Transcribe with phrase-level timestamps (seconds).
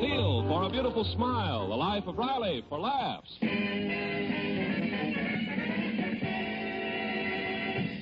[0.00, 3.36] Teal for a beautiful smile, the life of Riley for laughs.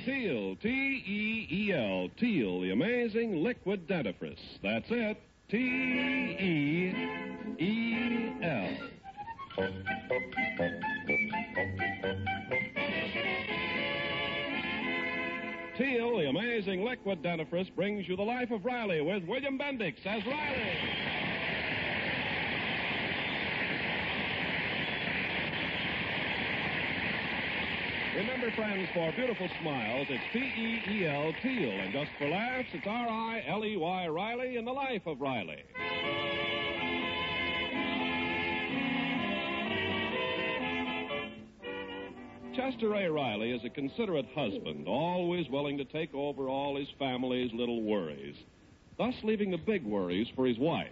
[0.05, 4.39] Teal, T E E L, Teal, the amazing liquid dentifrice.
[4.63, 6.95] That's it, T E
[7.59, 8.71] E L.
[15.77, 20.25] Teal, the amazing liquid dentifrice, brings you the life of Riley with William Bendix as
[20.25, 21.08] Riley.
[28.19, 31.71] Remember, friends, for beautiful smiles, it's T-E-E-L, Teal.
[31.71, 35.63] And just for laughs, it's R-I-L-E-Y, Riley, in the life of Riley.
[42.57, 43.09] Chester A.
[43.09, 48.35] Riley is a considerate husband, always willing to take over all his family's little worries,
[48.99, 50.89] thus leaving the big worries for his wife.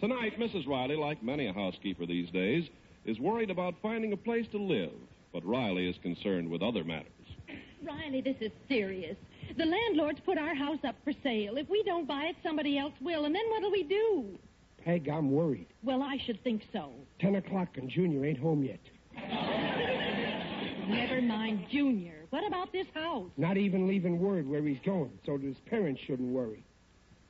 [0.00, 0.68] Tonight, Mrs.
[0.68, 2.68] Riley, like many a housekeeper these days,
[3.06, 4.92] is worried about finding a place to live,
[5.32, 7.12] but Riley is concerned with other matters.
[7.82, 9.16] Riley, this is serious.
[9.56, 11.56] The landlord's put our house up for sale.
[11.56, 14.38] If we don't buy it, somebody else will, and then what'll we do?
[14.84, 15.66] Peg, I'm worried.
[15.82, 16.92] Well, I should think so.
[17.20, 18.80] Ten o'clock and Junior ain't home yet.
[20.88, 22.24] Never mind Junior.
[22.30, 23.30] What about this house?
[23.36, 26.64] Not even leaving word where he's going, so that his parents shouldn't worry.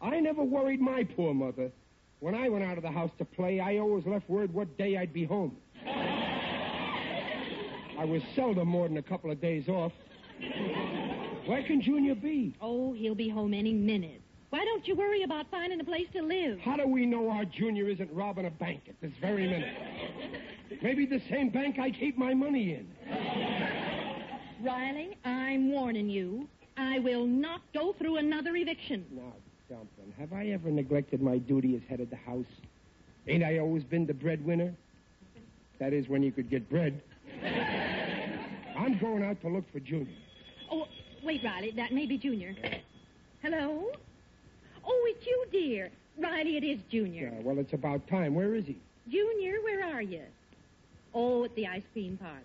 [0.00, 1.70] I never worried my poor mother.
[2.20, 4.96] When I went out of the house to play, I always left word what day
[4.96, 5.56] I'd be home.
[7.98, 9.92] I was seldom more than a couple of days off.
[11.46, 12.54] Where can Junior be?
[12.60, 14.22] Oh, he'll be home any minute.
[14.50, 16.60] Why don't you worry about finding a place to live?
[16.60, 19.74] How do we know our Junior isn't robbing a bank at this very minute?
[20.82, 22.88] Maybe the same bank I keep my money in.
[24.62, 26.48] Riley, I'm warning you.
[26.76, 29.04] I will not go through another eviction.
[29.10, 29.32] Now,
[29.68, 32.46] Dumpling, have I ever neglected my duty as head of the house?
[33.26, 34.72] Ain't I always been the breadwinner?
[35.80, 37.02] That is, when you could get bread.
[38.88, 40.14] I'm going out to look for Junior.
[40.72, 40.86] Oh,
[41.22, 41.72] wait, Riley.
[41.72, 42.56] That may be Junior.
[43.42, 43.92] Hello?
[44.82, 45.90] Oh, it's you, dear.
[46.18, 47.30] Riley, it is Junior.
[47.34, 48.34] Yeah, well, it's about time.
[48.34, 48.78] Where is he?
[49.10, 50.22] Junior, where are you?
[51.12, 52.40] Oh, at the ice cream parlor.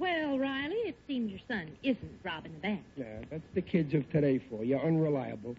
[0.00, 2.82] Well, Riley, it seems your son isn't robbing a bank.
[2.96, 4.78] Yeah, that's the kids of today for you.
[4.78, 5.54] Unreliable.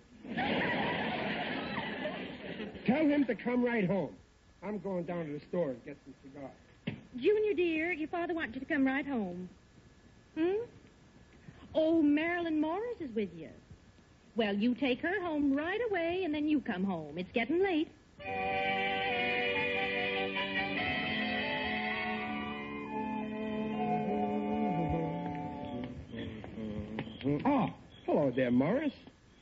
[2.88, 4.16] Tell him to come right home.
[4.64, 6.50] I'm going down to the store and get some cigars.
[7.18, 9.48] Junior, dear, your father wants you to come right home.
[10.38, 10.66] Hmm?
[11.74, 13.50] Oh, Marilyn Morris is with you.
[14.36, 17.18] Well, you take her home right away, and then you come home.
[17.18, 17.90] It's getting late.
[27.46, 27.70] Oh,
[28.06, 28.94] hello there, Morris.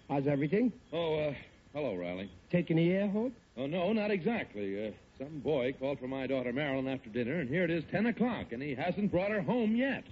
[0.10, 0.72] How's everything?
[0.92, 1.34] Oh, uh,
[1.74, 2.32] hello, Riley.
[2.52, 3.32] Taking the air, Hob?
[3.58, 4.88] Oh, no, not exactly.
[4.88, 8.08] Uh, some boy called for my daughter Marilyn after dinner, and here it is 10
[8.08, 10.04] o'clock, and he hasn't brought her home yet.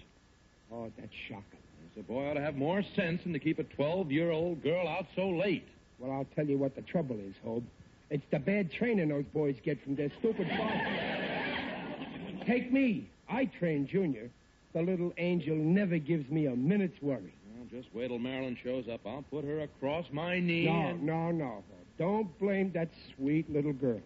[0.72, 1.59] Oh, that's shocking.
[1.96, 4.88] The boy ought to have more sense than to keep a 12 year old girl
[4.88, 5.68] out so late.
[6.00, 7.63] Well, I'll tell you what the trouble is, Hob.
[8.09, 12.47] It's the bad training those boys get from their stupid fathers.
[12.47, 13.09] Take me.
[13.29, 14.29] I train Junior.
[14.74, 17.34] The little angel never gives me a minute's worry.
[17.56, 19.01] Well, just wait till Marilyn shows up.
[19.06, 20.66] I'll put her across my knee.
[20.66, 21.03] No, and...
[21.03, 21.63] no, no, Hob.
[22.00, 24.01] Don't blame that sweet little girl.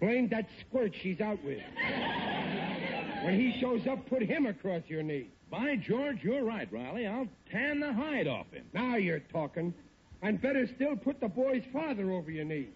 [0.00, 1.60] Blame that squirt she's out with.
[3.24, 5.28] When he shows up, put him across your knee.
[5.52, 7.06] By George, you're right, Riley.
[7.06, 8.64] I'll tan the hide off him.
[8.72, 9.74] Now you're talking.
[10.22, 12.68] And better still, put the boy's father over your knee.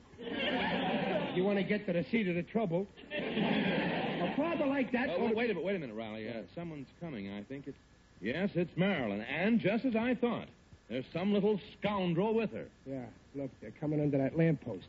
[1.34, 2.86] you want to get to the seat of the trouble.
[3.16, 5.08] A father like that.
[5.08, 6.28] Oh, wait a minute, wait a minute, Riley.
[6.28, 7.66] Uh, someone's coming, I think.
[7.66, 7.78] It's...
[8.20, 9.22] Yes, it's Marilyn.
[9.22, 10.48] And just as I thought,
[10.90, 12.66] there's some little scoundrel with her.
[12.84, 14.88] Yeah, look, they're coming under that lamppost.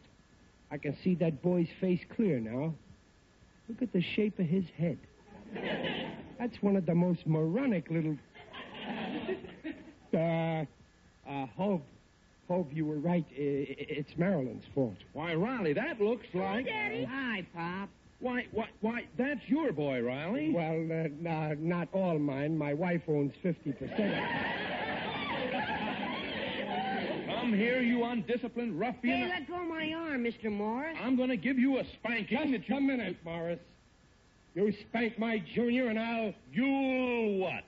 [0.72, 2.74] I can see that boy's face clear now.
[3.70, 4.98] Look at the shape of his head.
[6.40, 8.18] That's one of the most moronic little.
[10.14, 10.66] Uh,
[11.30, 11.82] uh, Hob,
[12.48, 13.26] Hob, you were right.
[13.32, 14.96] I- I- It's Marilyn's fault.
[15.14, 16.66] Why, Riley, that looks like.
[16.66, 17.04] Daddy.
[17.04, 17.90] Hi, Pop.
[18.20, 20.50] Why, why, why, that's your boy, Riley.
[20.52, 22.58] Well, uh, nah, not all mine.
[22.58, 23.78] My wife owns 50%.
[27.28, 29.18] Come come here, you undisciplined ruffian.
[29.24, 30.52] Hey, let go of my arm, Mr.
[30.52, 30.98] Morris.
[31.04, 32.54] I'm going to give you a spanking.
[32.54, 33.60] Just a minute, Morris.
[34.58, 37.64] You spank my junior, and I'll You'll what?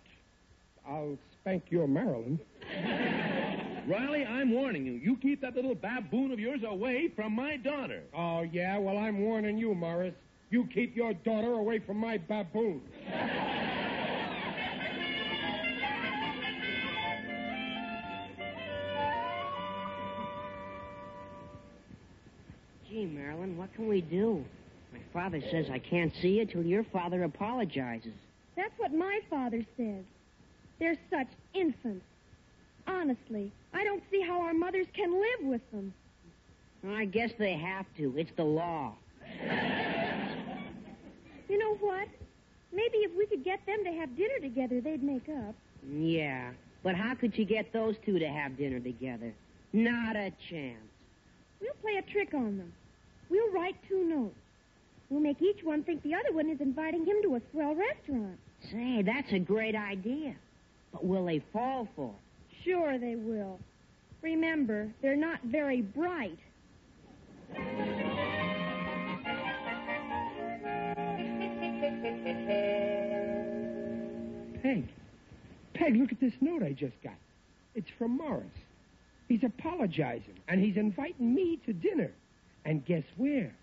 [0.88, 2.39] I'll spank your Marilyn.
[3.88, 4.94] Riley, I'm warning you.
[4.94, 8.01] You keep that little baboon of yours away from my daughter.
[8.12, 10.15] Oh yeah, well I'm warning you, Morris.
[10.50, 12.81] You keep your daughter away from my baboon.
[22.89, 24.44] Gee, Marilyn, what can we do?
[25.13, 28.13] Father says I can't see you till your father apologizes.
[28.56, 30.03] That's what my father says.
[30.79, 32.06] They're such infants.
[32.88, 35.94] Honestly, I don't see how our mothers can live with them.
[36.88, 38.17] I guess they have to.
[38.17, 38.94] It's the law.
[41.50, 42.07] You know what?
[42.71, 45.55] Maybe if we could get them to have dinner together, they'd make up.
[45.91, 46.51] Yeah,
[46.83, 49.33] but how could you get those two to have dinner together?
[49.73, 50.77] Not a chance.
[51.59, 52.71] We'll play a trick on them.
[53.29, 54.35] We'll write two notes.
[55.09, 58.38] We'll make each one think the other one is inviting him to a swell restaurant.
[58.71, 60.35] Say, that's a great idea.
[60.91, 62.63] But will they fall for it?
[62.63, 63.59] Sure they will.
[64.21, 66.38] Remember, they're not very bright.
[74.62, 74.88] Peg.
[75.73, 77.13] Peg, look at this note I just got.
[77.73, 78.45] It's from Morris.
[79.27, 82.12] He's apologizing, and he's inviting me to dinner.
[82.65, 83.55] And guess where?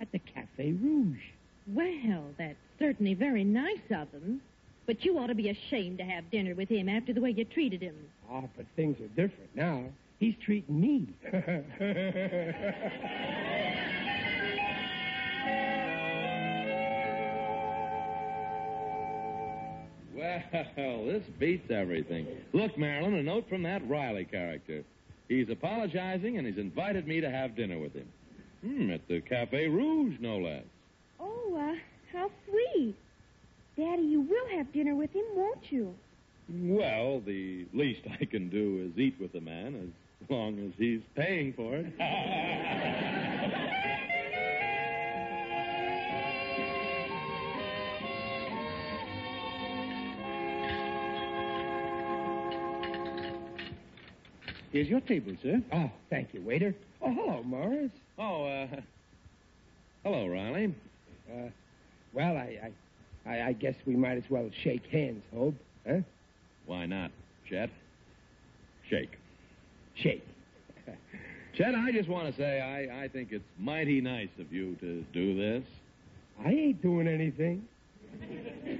[0.00, 1.18] At the Cafe Rouge.
[1.66, 4.40] Well, that's certainly very nice of them.
[4.86, 7.44] But you ought to be ashamed to have dinner with him after the way you
[7.44, 7.94] treated him.
[8.30, 9.84] Oh, but things are different now.
[10.18, 11.06] He's treating me.
[20.76, 22.26] Well, this beats everything.
[22.52, 24.82] Look, Marilyn, a note from that Riley character.
[25.28, 28.08] He's apologizing and he's invited me to have dinner with him.
[28.64, 30.64] Hmm, at the Cafe Rouge, no less.
[31.20, 31.74] Oh, uh,
[32.12, 32.96] how sweet.
[33.76, 35.94] Daddy, you will have dinner with him, won't you?
[36.48, 41.02] Well, the least I can do is eat with the man as long as he's
[41.14, 41.86] paying for it.
[54.72, 55.62] Here's your table, sir.
[55.72, 56.74] oh, thank you, waiter.
[57.00, 57.90] Oh, hello, Morris.
[58.18, 58.66] oh, uh,
[60.04, 60.74] hello, Riley.
[61.30, 61.48] Uh,
[62.12, 62.70] well, I,
[63.26, 65.54] I, I, I guess we might as well shake hands, Hob.
[65.86, 66.00] Huh?
[66.66, 67.10] Why not,
[67.48, 67.70] Chet?
[68.90, 69.12] Shake.
[69.94, 70.26] Shake.
[71.56, 75.02] Chet, I just want to say I, I think it's mighty nice of you to
[75.12, 75.64] do this.
[76.44, 77.64] I ain't doing anything.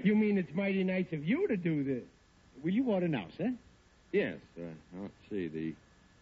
[0.02, 2.02] You mean it's mighty nice of you to do this?
[2.62, 3.52] Will you order now, sir?
[4.13, 4.37] Yes.
[4.59, 4.63] Uh,
[5.01, 5.49] let's see.
[5.49, 5.75] The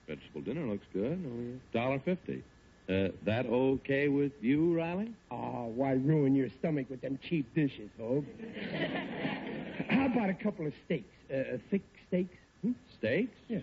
[0.08, 1.12] vegetable dinner looks good.
[1.12, 2.42] Only a dollar fifty.
[2.88, 5.10] Uh, that okay with you, Riley?
[5.32, 8.24] Oh, why ruin your stomach with them cheap dishes, Hob?
[9.88, 11.12] How about a couple of steaks?
[11.28, 12.36] Uh, thick steaks?
[12.62, 12.72] Hmm?
[12.96, 13.36] Steaks?
[13.48, 13.58] Yeah.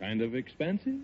[0.00, 1.00] Kind of expensive?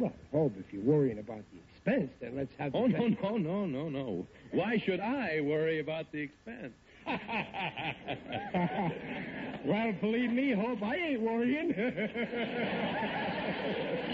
[0.00, 3.36] Well, Hob, if you're worrying about the expense, then let's have the Oh, no, no,
[3.36, 4.26] no, no, no.
[4.50, 6.72] Why should I worry about the expense?
[9.64, 11.74] well, believe me, Hob, I ain't worrying.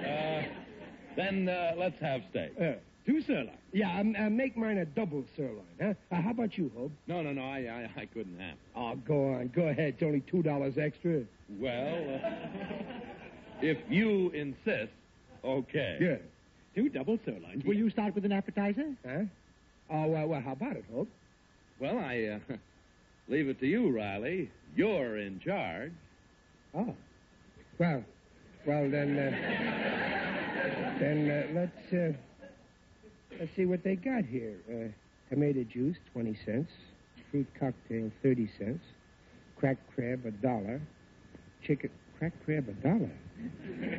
[0.00, 0.42] Uh,
[1.16, 2.52] then uh, let's have steak.
[2.60, 2.72] Uh,
[3.06, 3.50] Two sirloin.
[3.72, 5.94] yeah, um, uh, make mine a double sirloin, huh?
[6.10, 6.90] Uh, how about you, Hob?
[7.06, 7.42] No, no, no.
[7.42, 8.56] I, I, I couldn't have.
[8.74, 9.48] Oh, go on.
[9.54, 9.94] Go ahead.
[9.94, 11.22] It's only $2 extra.
[11.58, 12.30] Well, uh,
[13.62, 14.92] if you insist,
[15.44, 15.98] okay.
[16.00, 16.16] Yeah.
[16.74, 17.64] Two double sirloins.
[17.64, 18.94] Will you start with an appetizer?
[19.06, 19.22] Huh?
[19.90, 21.06] Oh, well, well, how about it, Hob?
[21.80, 22.56] Well, I uh,
[23.28, 24.50] leave it to you, Riley.
[24.76, 25.92] You're in charge.
[26.74, 26.94] Oh.
[27.78, 28.04] Well,
[28.66, 29.30] well, then, uh,
[31.00, 32.12] then uh, let's, uh,
[33.38, 34.56] let's see what they got here.
[34.70, 34.88] Uh,
[35.30, 36.70] tomato juice, 20 cents.
[37.30, 38.84] Fruit cocktail, 30 cents.
[39.56, 40.82] Cracked crab, a dollar.
[41.66, 43.10] Chicken, cracked crab, a dollar.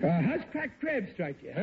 [0.03, 1.61] Uh, how's cracked crab strike you, huh?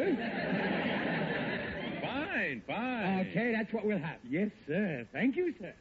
[2.01, 3.27] Fine, fine.
[3.31, 4.17] Okay, that's what we'll have.
[4.29, 5.07] Yes, sir.
[5.13, 5.73] Thank you, sir.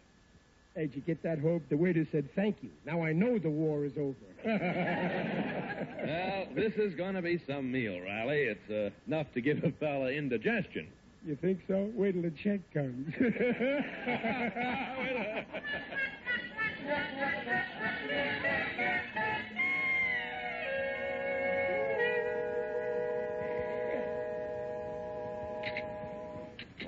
[0.77, 1.63] Hey, did you get that, Hob?
[1.69, 2.69] The waiter said thank you.
[2.85, 4.13] Now I know the war is over.
[6.07, 8.43] Well, this is going to be some meal, Riley.
[8.43, 10.87] It's uh, enough to give a fella indigestion.
[11.25, 11.91] you think so?
[11.95, 13.13] Wait till the check comes.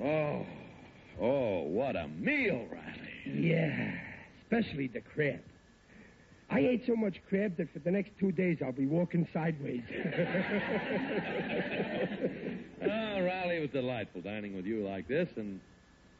[0.02, 0.46] Oh,
[1.20, 2.99] oh, what a meal, Riley.
[3.34, 3.92] Yeah,
[4.42, 5.40] especially the crab.
[6.50, 9.82] I ate so much crab that for the next two days I'll be walking sideways.
[12.82, 15.60] Ah, oh, Riley, it was delightful dining with you like this, and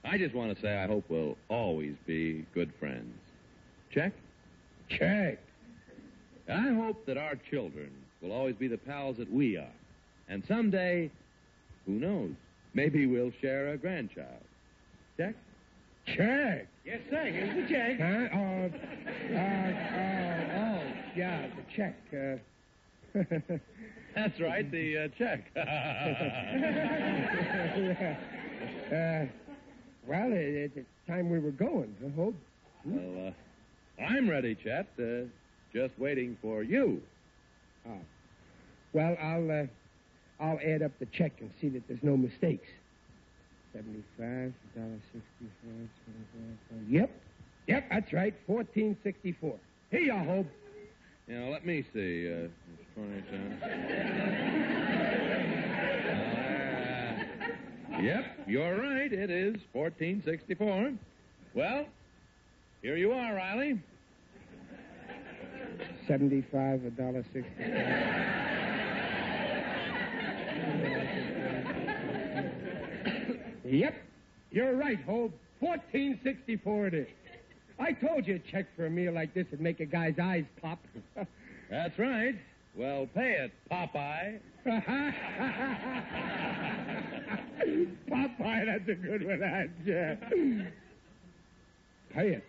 [0.04, 3.14] I just want to say I hope we'll always be good friends.
[3.90, 4.12] Check?
[4.90, 5.38] Check.
[6.52, 7.90] I hope that our children
[8.20, 9.72] will always be the pals that we are.
[10.28, 11.10] And someday,
[11.86, 12.32] who knows,
[12.74, 14.44] maybe we'll share a grandchild.
[15.16, 15.34] Check?
[16.06, 16.66] Check.
[16.90, 17.24] Yes, sir.
[17.26, 18.00] Here's the check.
[18.00, 18.26] Huh?
[18.36, 18.68] Uh,
[19.32, 20.82] uh, uh, oh,
[21.14, 21.96] yeah, the check.
[22.12, 22.38] Uh,
[24.16, 25.44] That's right, the uh, check.
[25.56, 25.62] uh,
[30.04, 32.34] well, it, it's time we were going, I hope.
[32.84, 34.88] well, uh, I'm ready, Chet.
[34.98, 35.28] Uh,
[35.72, 37.00] just waiting for you.
[38.92, 39.66] Well, I'll uh,
[40.42, 42.66] I'll add up the check and see that there's no mistakes.
[43.72, 45.88] Seventy-five dollars sixty-five.
[46.88, 47.10] Yep,
[47.68, 48.34] yep, that's right.
[48.46, 49.56] Fourteen sixty-four.
[49.90, 50.46] Here you are, Hob.
[51.28, 52.28] You know, let me see.
[52.28, 52.52] Uh, it's
[52.96, 53.62] 20 cents.
[57.92, 59.12] Uh, yep, you're right.
[59.12, 60.92] It is 1464.
[61.54, 61.86] Well,
[62.82, 63.80] here you are, Riley.
[66.08, 68.59] Seventy-five a dollar sixty-five.
[73.70, 73.94] Yep,
[74.50, 75.30] you're right, Hob.
[75.60, 77.06] Fourteen sixty-four it is.
[77.78, 80.44] I told you a check for a meal like this would make a guy's eyes
[80.60, 80.80] pop.
[81.70, 82.34] That's right.
[82.74, 84.40] Well, pay it, Popeye.
[88.10, 90.14] Popeye, that's a good one, that, yeah.
[92.14, 92.44] Pay it.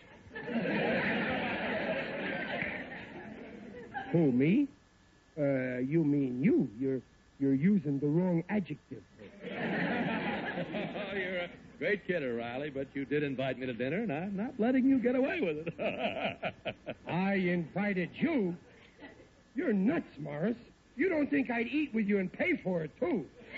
[4.12, 4.68] Who, me?
[5.38, 6.70] Uh, you mean you.
[6.80, 7.02] You're
[7.40, 9.02] you're using the wrong adjective.
[11.82, 15.00] Great kid, Riley, but you did invite me to dinner, and I'm not letting you
[15.00, 15.74] get away with it.
[17.08, 18.56] I invited you.
[19.56, 20.56] You're nuts, Morris.
[20.96, 23.26] You don't think I'd eat with you and pay for it, too.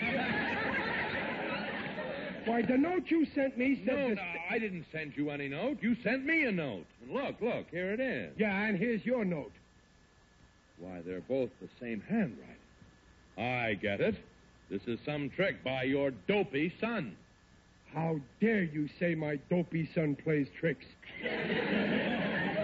[2.46, 5.48] Why, the note you sent me said no, this- no, I didn't send you any
[5.48, 5.82] note.
[5.82, 6.86] You sent me a note.
[7.02, 8.32] And look, look, here it is.
[8.38, 9.52] Yeah, and here's your note.
[10.78, 12.56] Why, they're both the same handwriting.
[13.36, 14.14] I get it.
[14.70, 17.16] This is some trick by your dopey son.
[17.94, 20.84] How dare you say my dopey son plays tricks?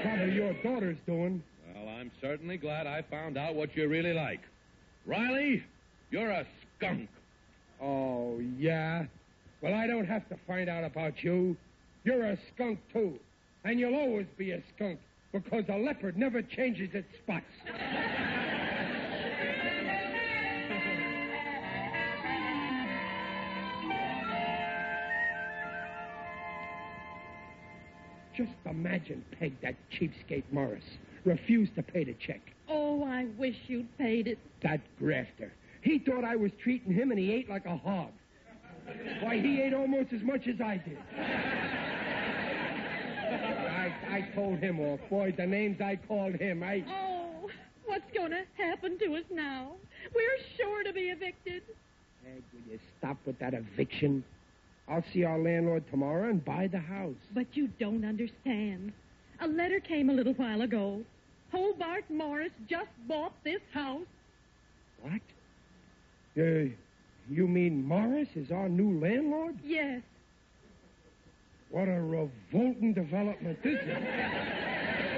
[0.02, 1.42] Probably your daughter's doing.
[1.72, 4.40] Well, I'm certainly glad I found out what you really like.
[5.06, 5.62] Riley,
[6.10, 6.44] you're a
[6.76, 7.08] skunk.
[7.80, 9.04] Oh, yeah?
[9.62, 11.56] Well, I don't have to find out about you.
[12.02, 13.18] You're a skunk, too.
[13.64, 14.98] And you'll always be a skunk
[15.32, 17.44] because a leopard never changes its spots.
[28.40, 30.84] Just imagine Peg, that cheapskate Morris,
[31.26, 32.40] refused to pay the check.
[32.70, 34.38] Oh, I wish you'd paid it.
[34.62, 35.52] That grafter.
[35.82, 38.08] He thought I was treating him, and he ate like a hog.
[39.20, 40.96] Why, he ate almost as much as I did.
[43.68, 45.00] I, I told him off.
[45.10, 46.82] Boy, the names I called him, I...
[46.88, 47.50] Oh,
[47.84, 49.72] what's going to happen to us now?
[50.14, 51.62] We're sure to be evicted.
[52.24, 54.24] Peg, will you stop with that eviction?
[54.90, 57.14] I'll see our landlord tomorrow and buy the house.
[57.32, 58.92] But you don't understand.
[59.40, 61.02] A letter came a little while ago.
[61.52, 64.06] Hobart Morris just bought this house.
[65.00, 65.20] What?
[66.36, 66.70] Uh,
[67.28, 69.56] you mean Morris is our new landlord?
[69.64, 70.02] Yes.
[71.70, 73.88] What a revolting development this is.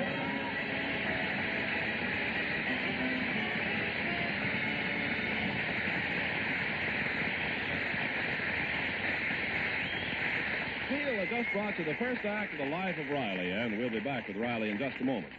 [11.22, 14.00] Has just brought you the first act of the life of Riley, and we'll be
[14.00, 15.32] back with Riley in just a moment.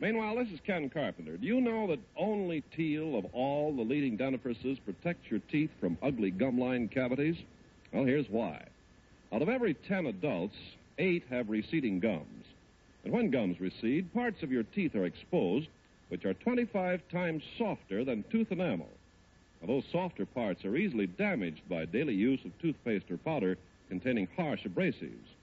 [0.00, 1.36] Meanwhile, this is Ken Carpenter.
[1.36, 5.98] Do you know that only Teal of all the leading dentifrices protects your teeth from
[6.02, 7.36] ugly gum line cavities?
[7.92, 8.64] Well, here's why.
[9.30, 10.56] Out of every 10 adults,
[10.96, 12.46] 8 have receding gums.
[13.04, 15.68] And when gums recede, parts of your teeth are exposed,
[16.08, 18.88] which are 25 times softer than tooth enamel.
[19.60, 23.58] Now, those softer parts are easily damaged by daily use of toothpaste or powder
[23.90, 25.34] containing harsh abrasives.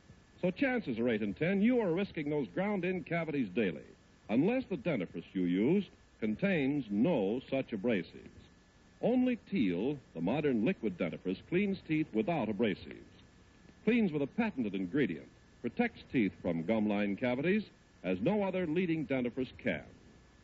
[0.42, 3.86] So chances are 8 in 10 you are risking those ground-in cavities daily,
[4.30, 5.84] unless the dentifrice you use
[6.20, 8.30] contains no such abrasives.
[9.02, 12.96] Only Teal, the modern liquid dentifrice, cleans teeth without abrasives.
[13.84, 15.28] Cleans with a patented ingredient,
[15.62, 17.64] protects teeth from gum line cavities
[18.04, 19.84] as no other leading dentifrice can.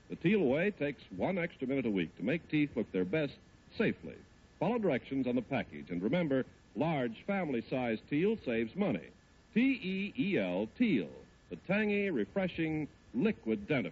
[0.10, 3.33] The Teal way takes one extra minute a week to make teeth look their best
[3.77, 4.15] safely.
[4.60, 6.45] Follow directions on the package, and remember,
[6.75, 9.08] large family-sized Teal saves money.
[9.53, 11.10] T-E-E-L, Teal,
[11.50, 13.92] the tangy, refreshing, liquid dentifrice.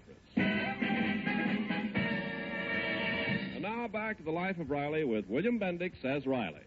[3.56, 6.62] And now back to the life of Riley with William Bendix as Riley.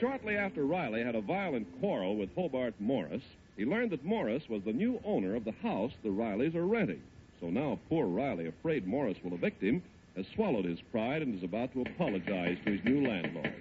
[0.00, 3.22] Shortly after Riley had a violent quarrel with Hobart Morris,
[3.56, 7.00] he learned that Morris was the new owner of the house the Rileys are renting.
[7.40, 9.82] So now poor Riley, afraid Morris will evict him,
[10.16, 13.52] has swallowed his pride and is about to apologize to his new landlord.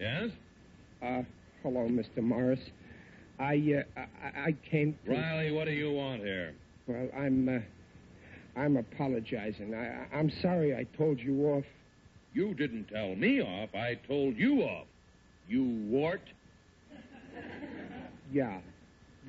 [0.00, 0.30] Yes?
[1.02, 1.22] Uh,
[1.62, 2.22] hello, Mr.
[2.22, 2.60] Morris.
[3.38, 5.10] I, uh, I, I came to...
[5.10, 6.54] Riley, what do you want here?
[6.86, 9.74] Well, I'm, uh, I'm apologizing.
[9.74, 11.64] I, I'm sorry I told you off.
[12.32, 13.74] You didn't tell me off.
[13.74, 14.86] I told you off.
[15.48, 16.22] You wart.
[18.32, 18.58] Yeah,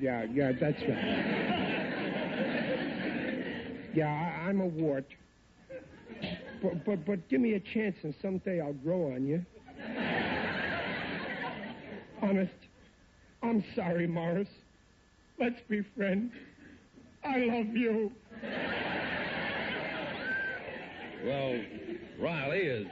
[0.00, 1.52] yeah, yeah, that's right.
[3.94, 5.06] Yeah, I, I'm a wart.
[6.62, 9.44] But, but, but give me a chance and someday I'll grow on you.
[12.22, 12.52] Honest.
[13.42, 14.48] I'm sorry, Morris.
[15.38, 16.32] Let's be friends.
[17.24, 18.10] I love you.
[21.24, 21.60] Well,
[22.18, 22.86] Riley, as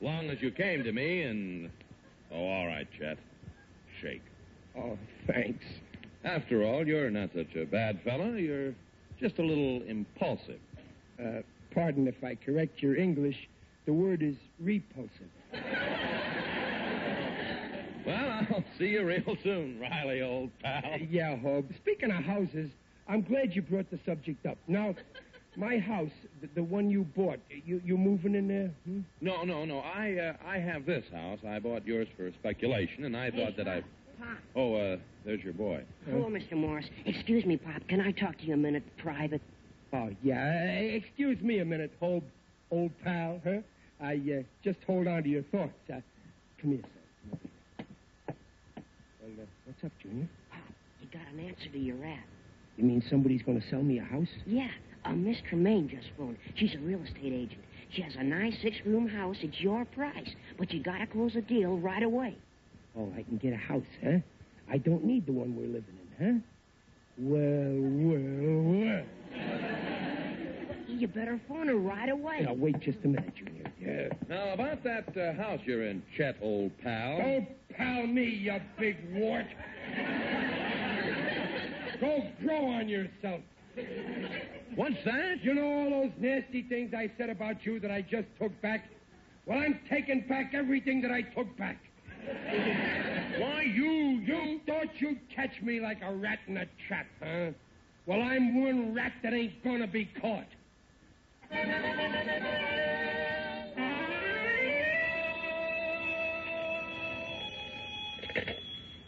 [0.00, 1.70] long as you came to me and.
[2.32, 3.18] Oh, all right, Chet.
[4.00, 4.22] Shake.
[4.76, 5.64] Oh, thanks.
[6.24, 8.34] After all, you're not such a bad fellow.
[8.34, 8.74] You're
[9.20, 10.60] just a little impulsive.
[11.20, 11.42] Uh,
[11.76, 13.36] pardon if I correct your English.
[13.84, 15.30] The word is repulsive.
[18.04, 20.82] Well, I'll see you real soon, Riley, old pal.
[21.10, 21.66] Yeah, Hob.
[21.76, 22.70] Speaking of houses,
[23.08, 24.58] I'm glad you brought the subject up.
[24.68, 24.94] Now,
[25.56, 28.70] my house, the, the one you bought, you you moving in there?
[28.84, 29.00] Hmm?
[29.20, 29.80] No, no, no.
[29.80, 31.40] I uh, I have this house.
[31.48, 33.82] I bought yours for speculation, and I thought that I.
[34.18, 34.38] Pop.
[34.54, 35.82] Oh, uh, there's your boy.
[36.08, 36.52] Hello, Mr.
[36.52, 36.86] Morris.
[37.04, 37.86] Excuse me, Pop.
[37.88, 39.42] Can I talk to you a minute private?
[39.96, 40.34] Oh, yeah.
[40.36, 42.22] Uh, excuse me a minute, Hob,
[42.70, 43.60] old pal, huh?
[44.00, 45.72] I uh, just hold on to your thoughts.
[45.88, 46.00] Uh,
[46.60, 47.86] come here, son.
[49.22, 50.28] Well, uh, what's up, Junior?
[50.50, 50.60] Pop,
[51.00, 52.24] you got an answer to your ad.
[52.76, 54.28] You mean somebody's going to sell me a house?
[54.44, 54.68] Yeah,
[55.06, 56.36] uh, Miss Tremaine just phoned.
[56.56, 57.60] She's a real estate agent.
[57.90, 61.78] She has a nice six-room house at your price, but you gotta close the deal
[61.78, 62.36] right away.
[62.98, 64.18] Oh, I can get a house, huh?
[64.70, 66.40] I don't need the one we're living in, huh?
[67.18, 68.35] Well, well.
[71.06, 72.40] You better phone her right away.
[72.40, 73.70] Now, wait just a minute, Junior.
[73.80, 74.08] Yeah.
[74.28, 77.18] Now, about that uh, house you're in, Chet, old pal.
[77.18, 79.46] Don't pal me, you big wart.
[82.00, 83.40] Go grow on yourself.
[84.74, 85.44] What's that?
[85.44, 88.88] You know all those nasty things I said about you that I just took back?
[89.46, 91.78] Well, I'm taking back everything that I took back.
[93.38, 97.52] Why, you, You thought you'd catch me like a rat in a trap, huh?
[98.06, 100.46] Well, I'm one rat that ain't gonna be caught.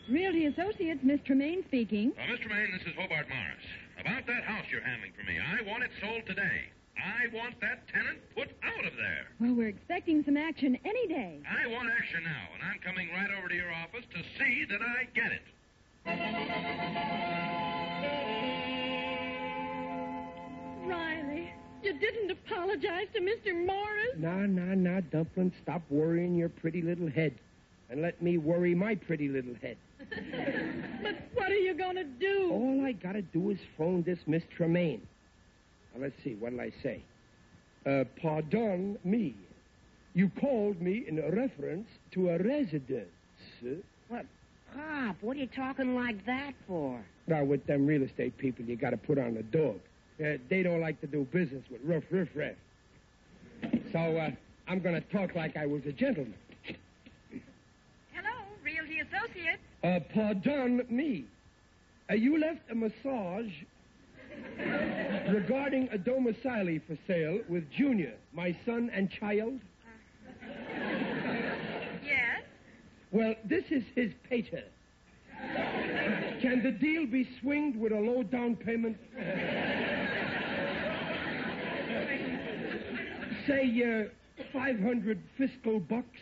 [0.09, 2.13] Realty Associates, Miss Tremaine speaking.
[2.17, 3.65] Uh, Miss Tremaine, this is Hobart Morris.
[4.01, 6.71] About that house you're handling for me, I want it sold today.
[6.97, 9.29] I want that tenant put out of there.
[9.41, 11.41] Well, we're expecting some action any day.
[11.47, 14.81] I want action now, and I'm coming right over to your office to see that
[14.81, 15.43] I get it.
[22.01, 23.67] Didn't apologize to Mr.
[23.67, 24.17] Morris?
[24.17, 25.53] Nah, nah, nah, Dumpling.
[25.63, 27.35] Stop worrying your pretty little head.
[27.91, 29.77] And let me worry my pretty little head.
[31.03, 32.51] But what are you going to do?
[32.51, 35.01] All I gotta do is phone this Miss Tremaine.
[35.95, 37.03] Now, let's see, what'll I say?
[37.87, 39.35] Uh, pardon me.
[40.15, 43.09] You called me in reference to a residence.
[44.09, 44.27] What?
[44.75, 47.01] Pop, what are you talking like that for?
[47.27, 49.79] Now, with them real estate people, you gotta put on a dog.
[50.21, 52.57] Uh, they don't like to do business with rough riffraff.
[53.93, 54.31] So, uh,
[54.67, 56.35] I'm gonna talk like I was a gentleman.
[58.13, 59.63] Hello, Realty Associates.
[59.83, 61.25] Uh, pardon me.
[62.11, 63.51] Uh, you left a massage
[65.29, 69.61] regarding a domicile for sale with Junior, my son and child.
[72.05, 72.43] Yes?
[73.13, 74.65] Well, this is his pater.
[76.41, 78.97] Can the deal be swinged with a low down payment?
[83.49, 86.21] Say, uh, 500 fiscal bucks?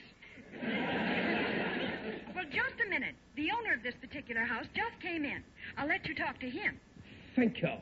[0.63, 3.17] Well, just a minute.
[3.35, 5.43] The owner of this particular house just came in.
[5.77, 6.79] I'll let you talk to him.
[7.35, 7.73] Thank you.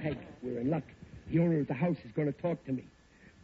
[0.00, 0.84] Peg, we're in luck.
[1.32, 2.84] The owner of the house is going to talk to me.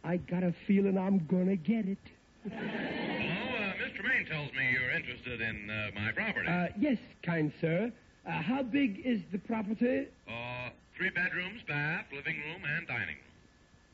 [0.05, 1.97] I got a feeling I'm going to get it.
[2.45, 6.47] Oh, uh, Miss Tremaine tells me you're interested in uh, my property.
[6.47, 7.91] Uh, yes, kind sir.
[8.25, 10.07] Uh, how big is the property?
[10.29, 13.26] Uh, three bedrooms, bath, living room, and dining room.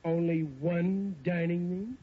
[0.06, 1.98] Only one dining room?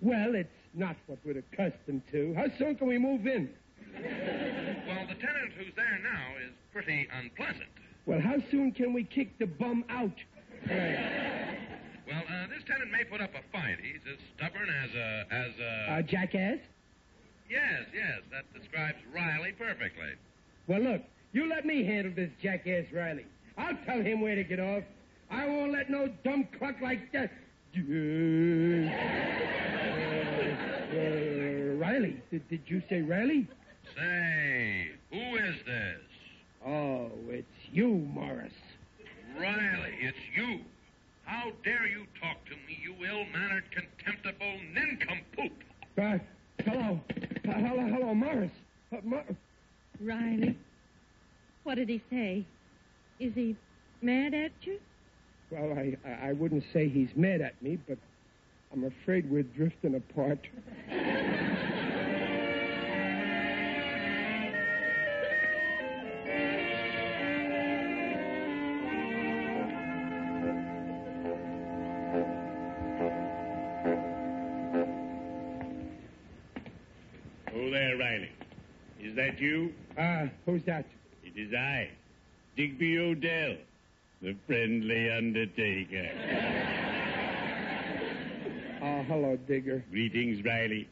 [0.00, 2.34] Well, it's not what we're accustomed to.
[2.34, 3.50] How soon can we move in?
[3.94, 7.68] Well, the tenant who's there now is pretty unpleasant.
[8.06, 10.14] Well, how soon can we kick the bum out?
[10.66, 13.78] Well, uh, this tenant may put up a fight.
[13.82, 15.92] He's as stubborn as a as a.
[15.92, 16.58] Uh, jackass?
[17.50, 20.14] yes, yes, that describes Riley perfectly.
[20.68, 23.26] Well, look, you let me handle this jackass Riley.
[23.58, 24.84] I'll tell him where to get off.
[25.30, 27.30] I won't let no dumb cluck like that.
[27.76, 27.80] Uh,
[30.92, 32.20] uh, Riley?
[32.30, 33.46] Did, did you say Riley?
[33.96, 36.00] Say, who is this?
[36.66, 38.52] Oh, it's you, Morris.
[39.38, 40.60] Riley, it's you.
[41.24, 45.52] How dare you talk to me, you ill-mannered, contemptible nincompoop?
[45.98, 46.18] Uh,
[46.64, 47.00] hello.
[47.48, 48.50] Uh, hello, hello, Morris.
[48.92, 49.24] Uh, Mor-
[50.00, 50.56] Riley,
[51.64, 52.44] what did he say?
[53.20, 53.56] Is he
[54.00, 54.78] mad at you?
[55.50, 55.96] Well, I,
[56.28, 57.98] I wouldn't say he's mad at me, but
[58.72, 60.38] I'm afraid we're drifting apart.
[77.54, 78.30] Oh, there, Riley.
[79.00, 79.72] Is that you?
[79.96, 80.84] Uh, who's that?
[81.24, 81.88] It is I,
[82.56, 83.56] Digby O'Dell,
[84.22, 86.08] the friendly undertaker.
[88.82, 89.84] Oh, hello, Digger.
[89.90, 90.88] Greetings, Riley.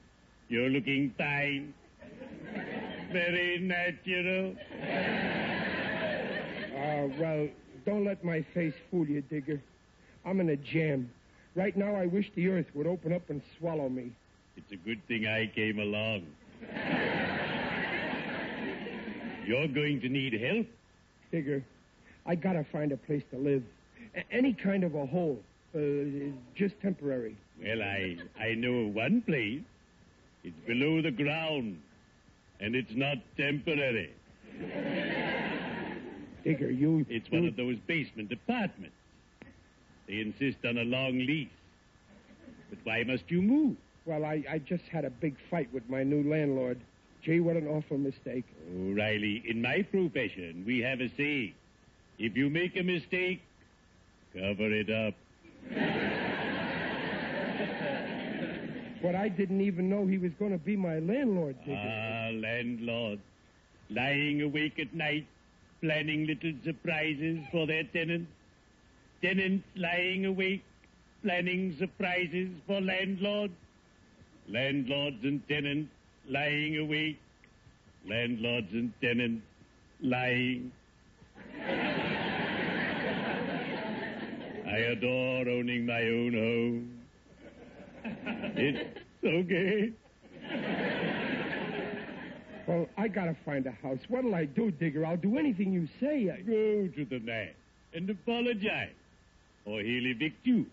[0.48, 1.74] You're looking fine.
[3.12, 4.54] Very natural.
[6.76, 7.48] Uh, well,
[7.84, 9.60] don't let my face fool you, Digger.
[10.24, 11.10] I'm in a jam.
[11.54, 14.12] Right now, I wish the earth would open up and swallow me.
[14.56, 16.26] It's a good thing I came along.
[19.46, 20.66] You're going to need help.
[21.30, 21.64] Digger,
[22.26, 23.62] I gotta find a place to live.
[24.14, 25.40] A- any kind of a hole.
[25.74, 27.36] Uh, just temporary.
[27.62, 29.60] Well, I I know one place.
[30.44, 31.78] It's below the ground,
[32.60, 34.10] and it's not temporary.
[36.44, 37.04] Digger, you.
[37.08, 38.94] It's one you- of those basement apartments.
[40.06, 41.48] They insist on a long lease.
[42.70, 43.76] But why must you move?
[44.04, 46.78] Well, I, I just had a big fight with my new landlord.
[47.22, 48.44] Gee, what an awful mistake.
[48.70, 51.54] Oh, Riley, in my profession, we have a saying.
[52.18, 53.42] If you make a mistake,
[54.33, 55.14] cover it up.
[59.02, 61.76] But I didn't even know he was going to be my landlord, Digger.
[61.79, 63.20] Ah, landlord.
[63.90, 65.26] Lying awake at night,
[65.81, 68.31] planning little surprises for their tenants.
[69.22, 70.64] Tenants lying awake,
[71.22, 73.52] planning surprises for landlords.
[74.48, 75.90] Landlords and tenants
[76.29, 77.20] lying awake.
[78.09, 79.42] Landlords and tenants
[80.00, 80.72] lying.
[84.66, 87.00] I adore owning my own home.
[88.57, 89.92] It's okay.
[92.66, 93.98] Well, I gotta find a house.
[94.09, 95.07] What'll I do, Digger?
[95.07, 96.31] I'll do anything you say.
[96.31, 96.40] I...
[96.40, 97.50] Go to the man
[97.94, 98.90] and apologize,
[99.64, 100.66] or he'll evict you.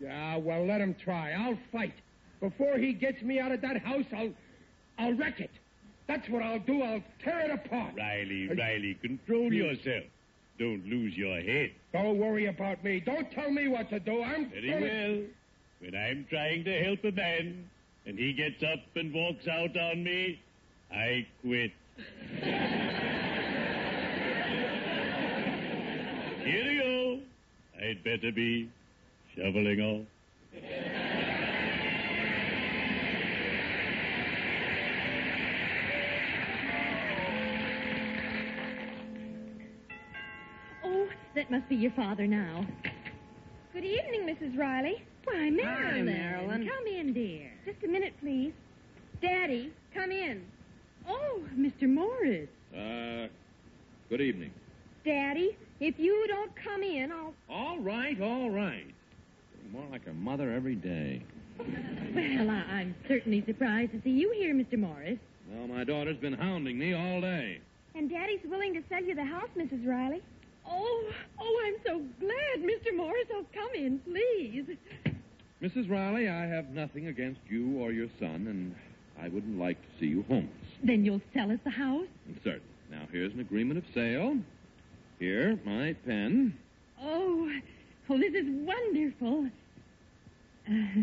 [0.00, 1.32] Yeah, well, let him try.
[1.32, 1.94] I'll fight.
[2.40, 4.32] Before he gets me out of that house, I'll,
[4.98, 5.50] I'll wreck it.
[6.08, 6.82] That's what I'll do.
[6.82, 7.94] I'll tear it apart.
[7.96, 10.04] Riley, Uh, Riley, control yourself.
[10.60, 11.70] Don't lose your head.
[11.94, 13.00] Don't worry about me.
[13.00, 14.22] Don't tell me what to do.
[14.22, 15.22] I'm Very gonna- well.
[15.80, 17.64] When I'm trying to help a man
[18.04, 20.38] and he gets up and walks out on me,
[20.92, 21.72] I quit.
[26.44, 27.20] Here you go.
[27.82, 28.68] I'd better be
[29.34, 30.06] shoveling off.
[41.34, 42.66] That must be your father now.
[43.72, 44.58] Good evening, Mrs.
[44.58, 45.02] Riley.
[45.24, 46.06] Why, Marilyn.
[46.06, 46.68] Marilyn.
[46.68, 47.50] Come in, dear.
[47.64, 48.52] Just a minute, please.
[49.22, 50.42] Daddy, come in.
[51.08, 51.88] Oh, Mr.
[51.88, 52.48] Morris.
[52.74, 53.28] Uh,
[54.08, 54.50] good evening.
[55.04, 57.34] Daddy, if you don't come in, I'll.
[57.48, 58.86] All right, all right.
[59.72, 61.22] More like a mother every day.
[61.58, 64.78] Well, I- I'm certainly surprised to see you here, Mr.
[64.78, 65.18] Morris.
[65.48, 67.60] Well, my daughter's been hounding me all day.
[67.94, 69.86] And Daddy's willing to sell you the house, Mrs.
[69.86, 70.22] Riley.
[70.68, 72.96] Oh, oh, I'm so glad, Mr.
[72.96, 73.26] Morris.
[73.32, 74.66] Oh, come in, please.
[75.62, 75.90] Mrs.
[75.90, 78.74] Riley, I have nothing against you or your son, and
[79.22, 80.50] I wouldn't like to see you homeless.
[80.82, 82.06] Then you'll sell us the house?
[82.42, 82.64] Certainly.
[82.90, 84.36] Now, here's an agreement of sale.
[85.18, 86.56] Here, my pen.
[87.00, 87.50] Oh,
[88.08, 89.48] oh, this is wonderful.
[90.68, 91.02] Uh,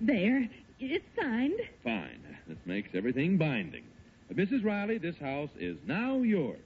[0.00, 0.48] there,
[0.80, 1.60] it's signed.
[1.84, 2.20] Fine.
[2.48, 3.84] This makes everything binding.
[4.32, 4.64] Mrs.
[4.64, 6.58] Riley, this house is now yours.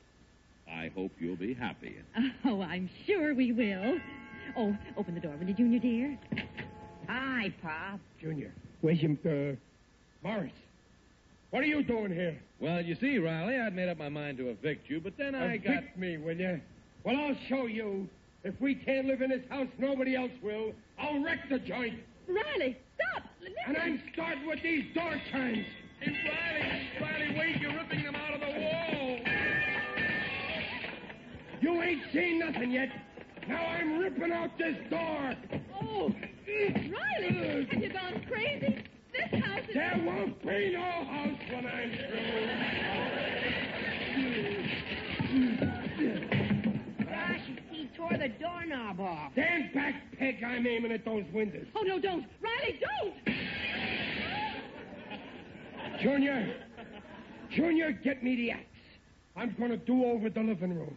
[0.73, 1.97] I hope you'll be happy.
[2.45, 3.99] Oh, I'm sure we will.
[4.57, 6.19] Oh, open the door, will you, Junior dear?
[7.09, 8.01] Hi, Pop.
[8.21, 9.55] Junior, where's your, uh,
[10.27, 10.53] Morris,
[11.51, 12.39] what are you doing here?
[12.61, 15.57] Well, you see, Riley, I'd made up my mind to evict you, but then I
[15.57, 15.73] got.
[15.79, 16.61] Evict me, will you?
[17.05, 18.09] Well, I'll show you.
[18.45, 20.73] If we can't live in this house, nobody else will.
[20.99, 21.99] I'll wreck the joint.
[22.29, 23.25] Riley, stop!
[23.41, 23.55] Listen.
[23.67, 25.67] And I'm starting with these door chines.
[26.01, 28.22] Hey, Riley, Riley, wait, you're ripping them out
[31.83, 32.91] You ain't seen nothing yet.
[33.49, 35.35] Now I'm ripping out this door.
[35.83, 36.15] Oh,
[36.47, 38.85] Riley, have you gone crazy?
[39.13, 39.75] This house is...
[39.75, 42.49] There won't be no house when I'm through.
[47.05, 47.41] Gosh,
[47.71, 49.33] he tore the doorknob off.
[49.33, 50.45] Stand back, Peg.
[50.45, 51.67] I'm aiming at those windows.
[51.75, 52.25] Oh, no, don't.
[52.41, 53.15] Riley, don't!
[56.01, 56.55] Junior,
[57.51, 58.67] Junior, get me the axe.
[59.35, 60.97] I'm going to do over the living room.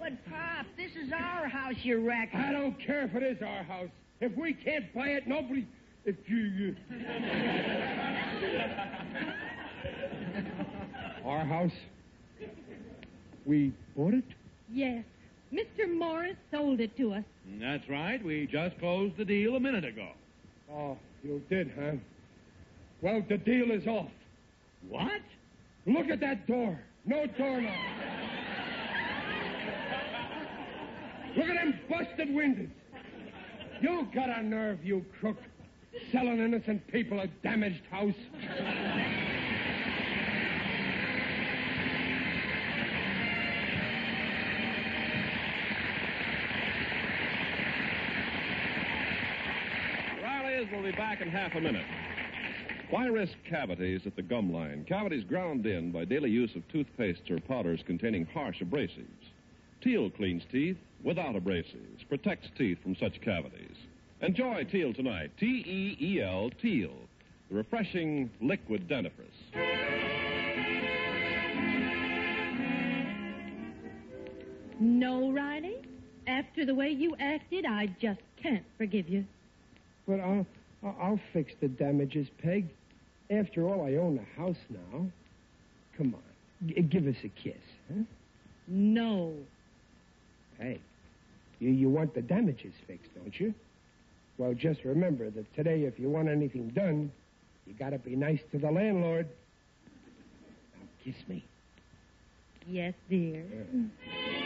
[0.00, 2.40] But, Pop, this is our house you're wrecking.
[2.40, 3.88] I don't care if it is our house.
[4.20, 5.66] If we can't buy it, nobody.
[6.04, 6.74] If you.
[11.24, 11.72] our house?
[13.44, 14.24] We bought it?
[14.72, 15.04] Yes.
[15.52, 15.92] Mr.
[15.96, 17.24] Morris sold it to us.
[17.60, 18.24] That's right.
[18.24, 20.08] We just closed the deal a minute ago.
[20.72, 21.92] Oh, you did, huh?
[23.00, 24.10] Well, the deal is off.
[24.88, 25.20] What?
[25.86, 26.80] Look at that door.
[27.04, 27.74] No doorknob.
[31.36, 32.70] Look at them busted windows.
[33.82, 35.36] You got a nerve, you crook.
[36.10, 38.14] Selling innocent people a damaged house.
[50.22, 51.84] Riley's will be back in half a minute.
[52.88, 54.86] Why risk cavities at the gum line?
[54.88, 59.25] Cavities ground in by daily use of toothpastes or powders containing harsh abrasives.
[59.82, 63.76] Teal cleans teeth without abrasives, protects teeth from such cavities.
[64.20, 65.30] Enjoy Teal tonight.
[65.38, 66.92] T E E L, Teal,
[67.50, 69.12] the refreshing liquid dentifrice.
[74.80, 75.76] No, Riley.
[76.26, 79.24] After the way you acted, I just can't forgive you.
[80.08, 80.46] But I'll,
[80.82, 82.66] I'll I'll fix the damages, Peg.
[83.30, 85.06] After all, I own the house now.
[85.96, 86.68] Come on.
[86.68, 87.54] G- give us a kiss,
[87.88, 88.02] huh?
[88.68, 89.34] No.
[90.58, 90.80] Hey,
[91.58, 93.54] you, you want the damages fixed, don't you?
[94.38, 97.10] Well, just remember that today, if you want anything done,
[97.66, 99.26] you gotta be nice to the landlord.
[100.74, 101.44] Now, kiss me.
[102.66, 103.44] Yes, dear.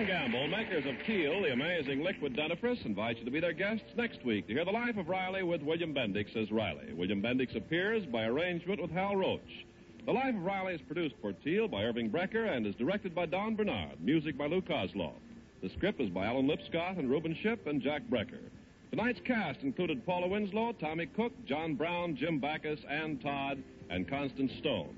[0.00, 3.52] Procter & Gamble, makers of Teal, the amazing liquid dentifrice, invite you to be their
[3.52, 6.94] guests next week to hear the life of Riley with William Bendix as Riley.
[6.94, 9.66] William Bendix appears by arrangement with Hal Roach.
[10.06, 13.26] The Life of Riley is produced for Teal by Irving Brecker and is directed by
[13.26, 14.00] Don Bernard.
[14.00, 15.20] Music by Lou Kozloff.
[15.62, 18.48] The script is by Alan Lipscott and Reuben Ship and Jack Brecker.
[18.90, 24.52] Tonight's cast included Paula Winslow, Tommy Cook, John Brown, Jim Backus, Ann Todd, and Constance
[24.60, 24.96] Stone.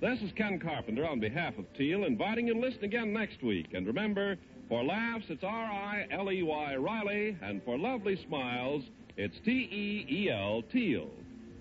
[0.00, 3.74] This is Ken Carpenter on behalf of Teal, inviting you to listen again next week.
[3.74, 8.82] And remember, for laughs, it's R I L E Y Riley, and for lovely smiles,
[9.18, 11.06] it's T E E L Teal.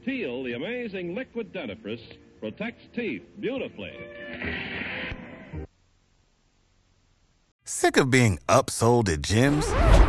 [0.05, 3.91] Teal, the amazing liquid dentifrice, protects teeth beautifully.
[7.65, 10.08] Sick of being upsold at gyms?